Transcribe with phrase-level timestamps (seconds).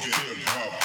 [0.00, 0.80] Funky hip hop,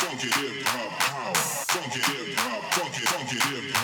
[0.00, 1.34] funky hip hop power.
[1.70, 3.81] Funky hip hop, funky, funky hip hop.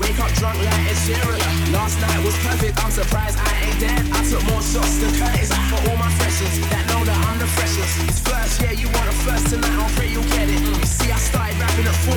[0.00, 1.36] Wake up drunk like it's cereal.
[1.76, 4.00] Last night was perfect, I'm surprised I ain't dead.
[4.16, 7.44] I took more shots than Curtis for all my freshers that know that I'm the
[7.44, 7.92] freshest.
[8.08, 10.56] It's first, yeah, you want a first tonight, I'll pray you'll get it.
[10.56, 11.98] You see, I started rapping at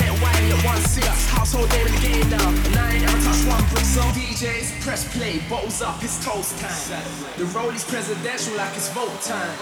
[0.00, 1.04] met Wiley at 1 6.
[1.28, 3.84] Household name in the game now, and I ain't ever touched one brick.
[3.84, 7.04] So, DJs, press play, bottles up, it's toast time.
[7.36, 9.52] The roll is presidential like it's vote time.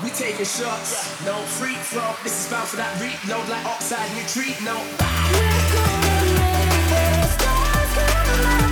[0.00, 2.16] We taking shots, no free throw.
[2.24, 4.80] This is bound for that reload like upside retreat, no.
[4.96, 5.99] Back.
[8.42, 8.69] Bye.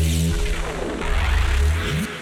[0.00, 0.48] Thank
[2.08, 2.17] you.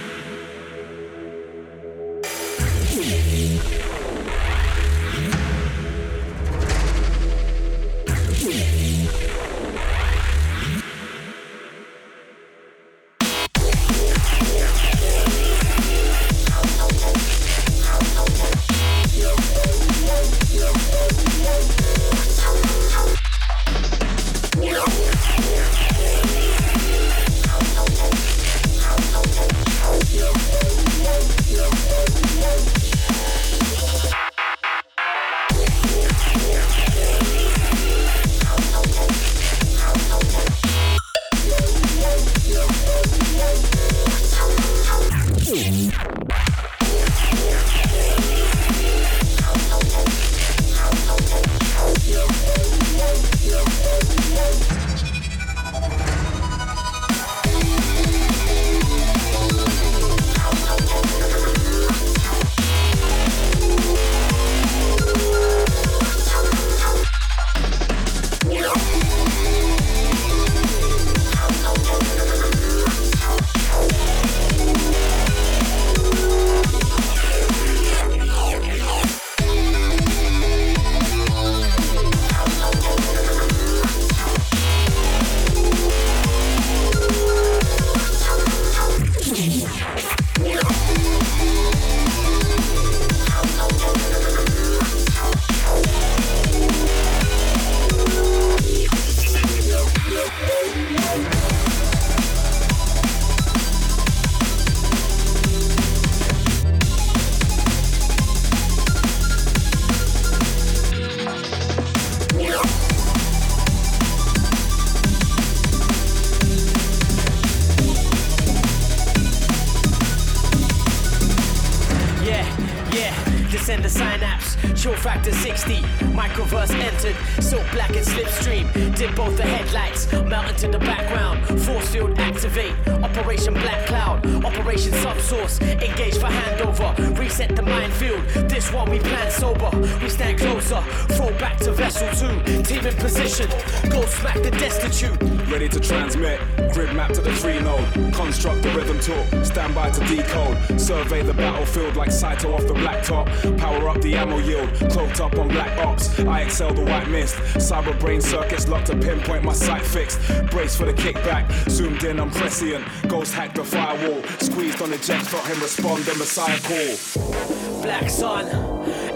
[127.17, 128.96] strip, silk black and slipstream.
[128.96, 131.44] Dip both the headlights, melt into the background.
[131.63, 135.61] Force field activate, Operation Black Cloud, Operation Subsource.
[135.61, 138.23] Engage for handover, reset the minefield.
[138.49, 139.70] This one we plan sober,
[140.01, 140.81] we stand closer.
[141.15, 143.49] Throw back to vessel two, team in position.
[143.91, 145.17] Go smack the destitute.
[145.51, 146.41] Ready to transmit,
[146.73, 148.13] grid map to the three node.
[148.13, 150.81] Construct the rhythm talk, stand by to decode.
[150.81, 153.27] Survey the battlefield like Saito off the blacktop.
[153.58, 156.19] Power up the ammo yield, cloaked up on black ops.
[156.20, 157.36] I excel the white sight missed.
[157.56, 160.20] Cyber brain circuits locked to pinpoint my sight fixed.
[160.51, 162.84] Brace for the kickback, zoomed in, I'm prescient.
[163.08, 167.82] Ghost hacked the firewall, squeezed on the jet, felt him respond, then Messiah call.
[167.82, 168.46] Black Sun,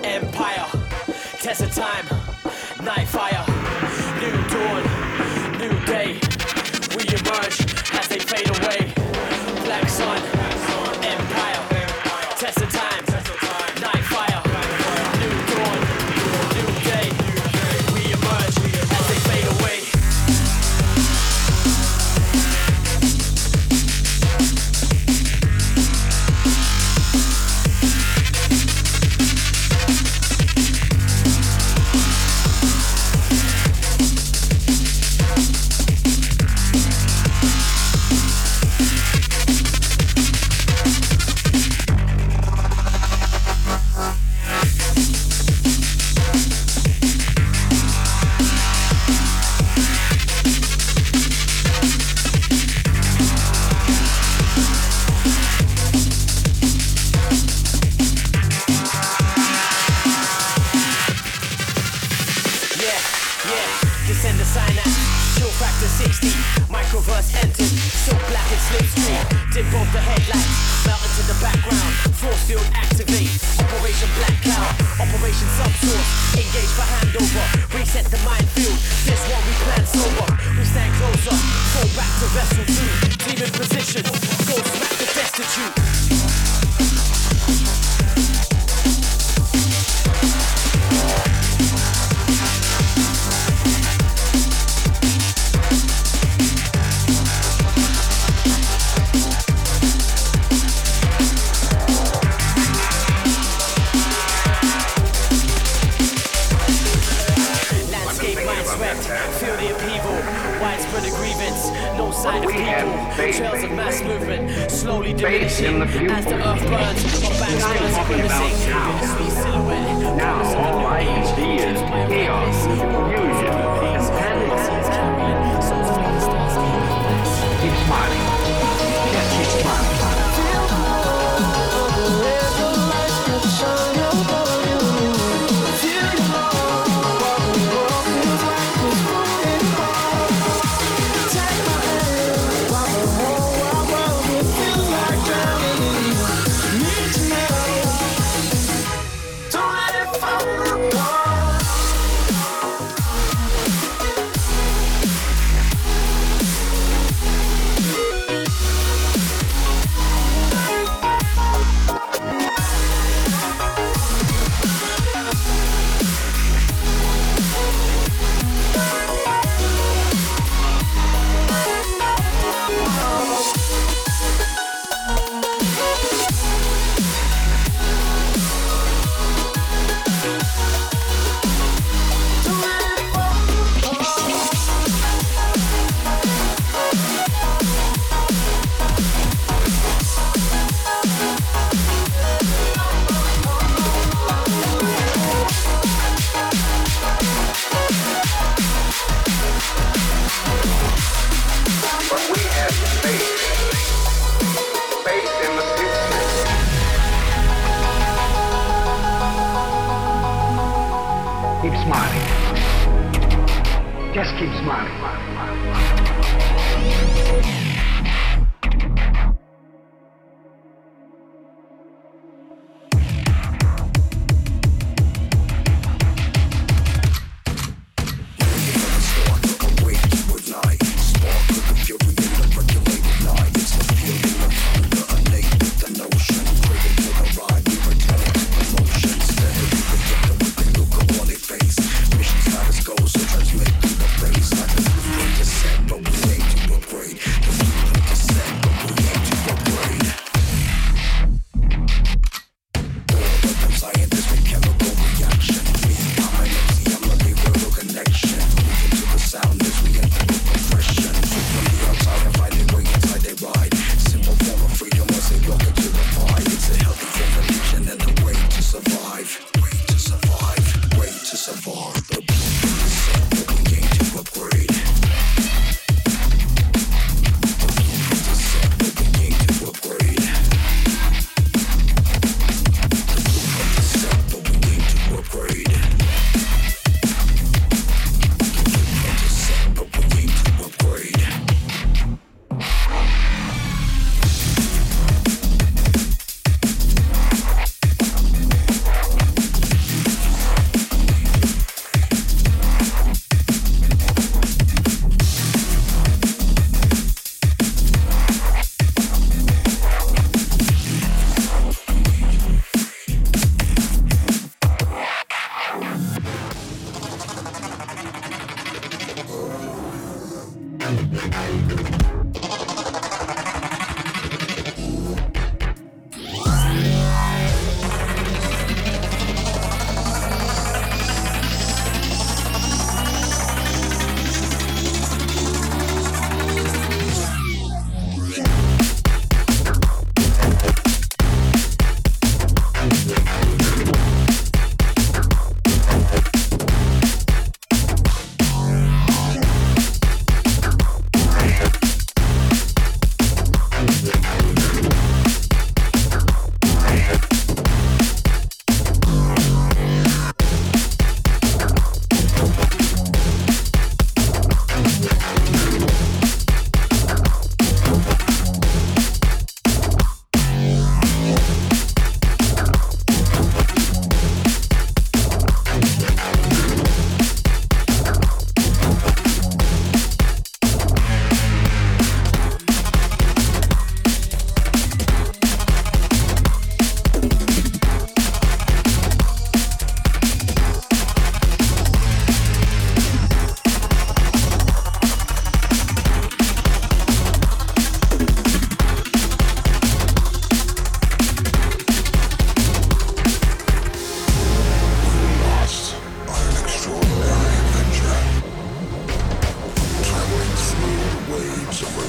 [0.04, 0.66] Empire,
[1.40, 2.06] test of time,
[2.84, 3.44] night fire,
[4.20, 4.82] new dawn,
[5.58, 6.20] new day.
[6.96, 7.60] We emerge
[7.92, 8.89] as they fade away.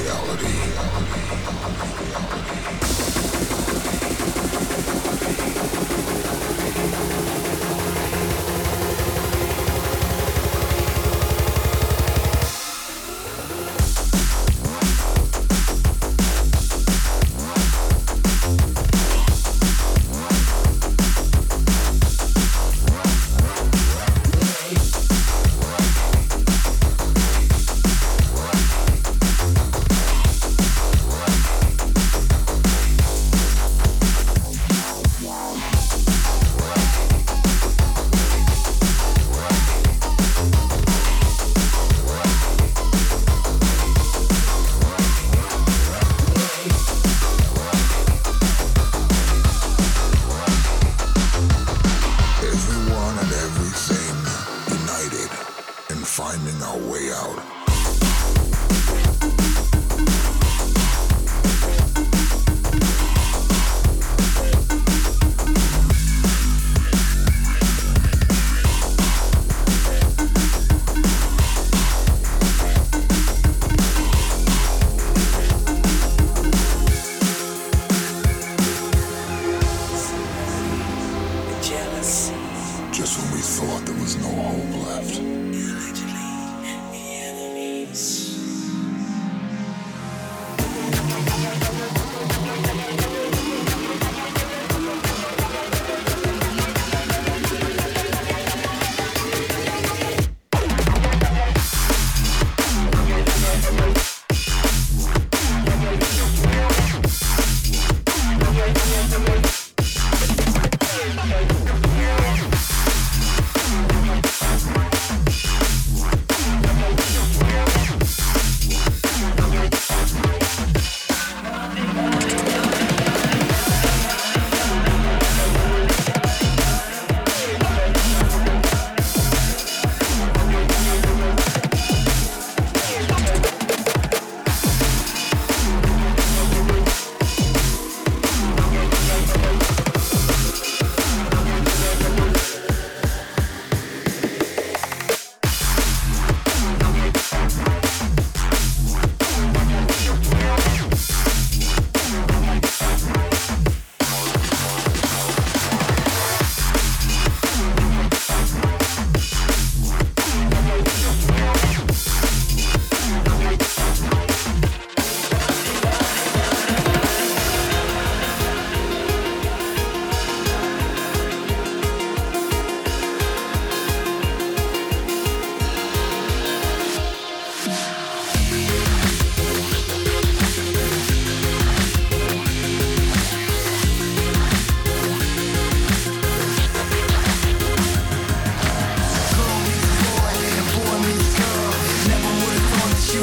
[0.04, 0.71] reality.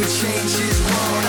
[0.04, 1.27] change his world.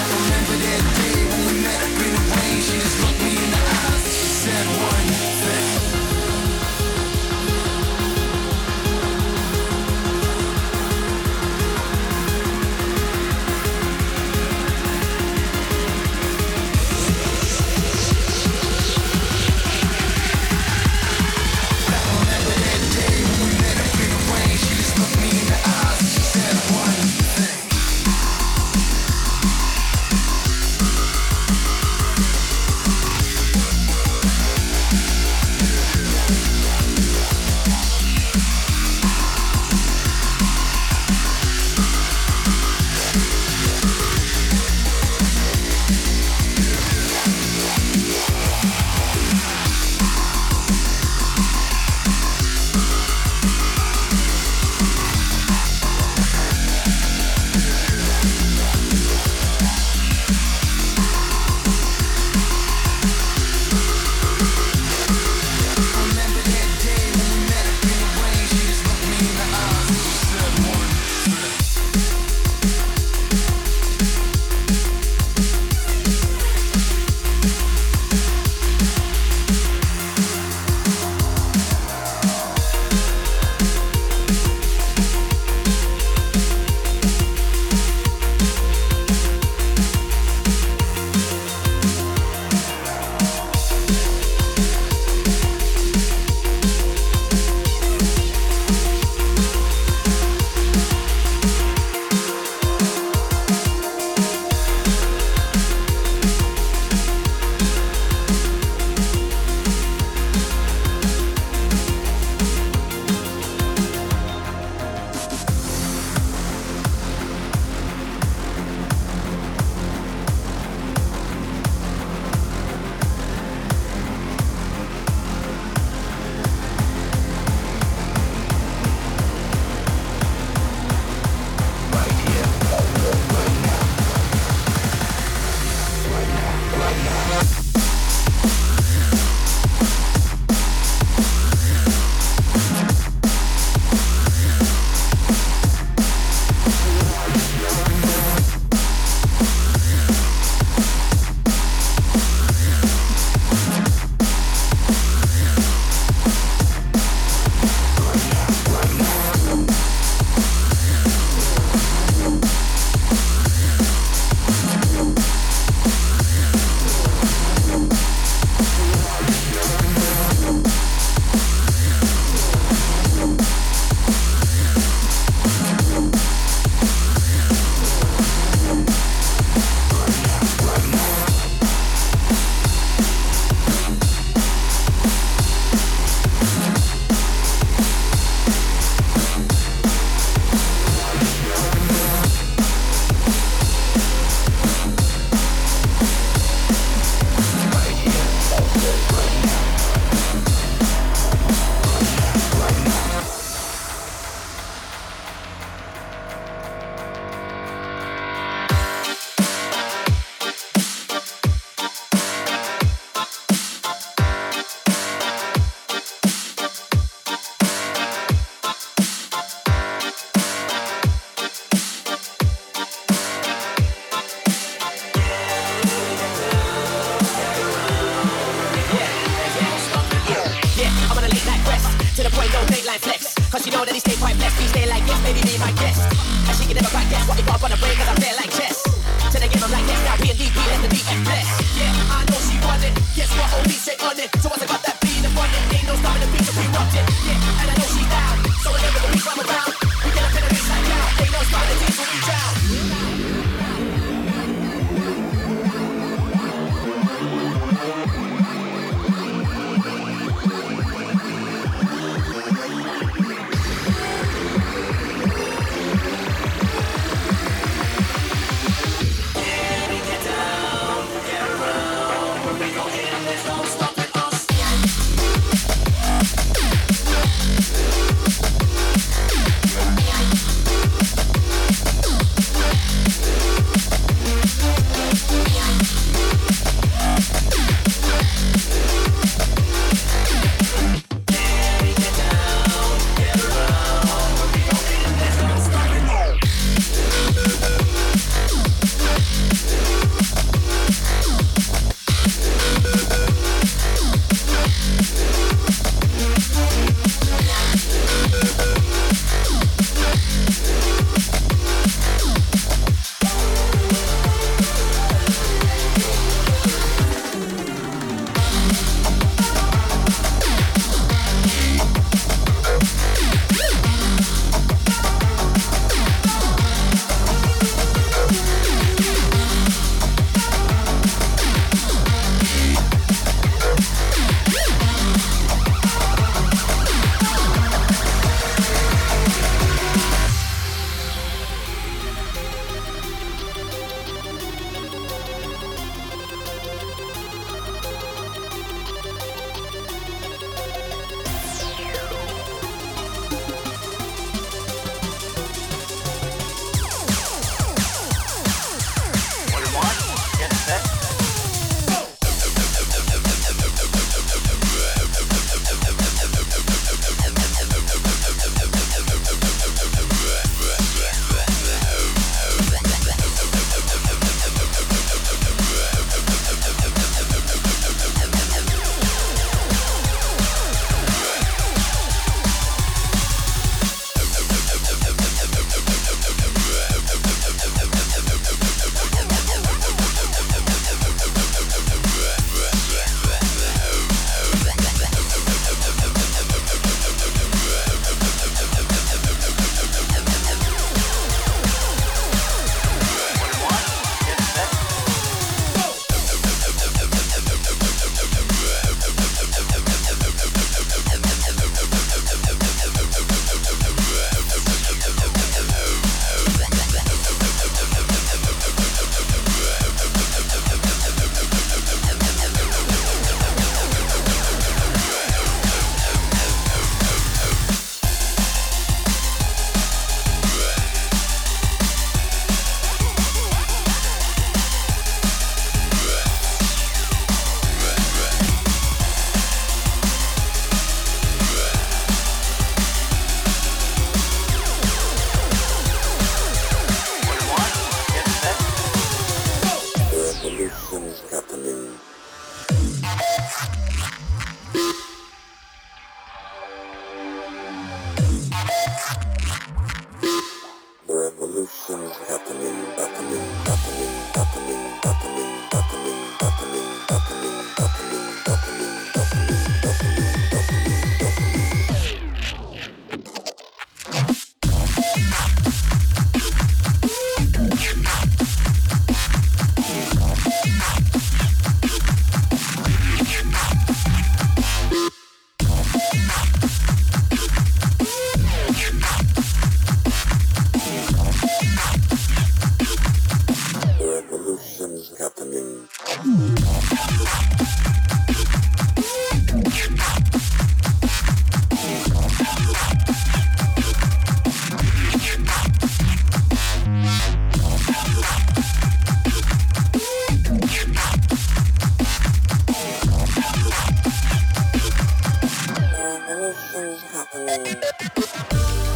[516.27, 518.88] revolution happening.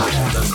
[0.00, 0.46] başladı.